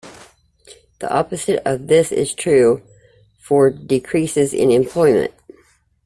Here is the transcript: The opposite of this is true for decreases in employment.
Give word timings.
The 0.97 1.13
opposite 1.15 1.61
of 1.63 1.85
this 1.85 2.11
is 2.11 2.33
true 2.33 2.81
for 3.39 3.69
decreases 3.69 4.51
in 4.51 4.71
employment. 4.71 5.31